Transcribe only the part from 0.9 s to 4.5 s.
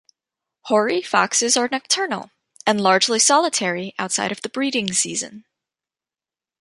foxes are nocturnal, and largely solitary outside of the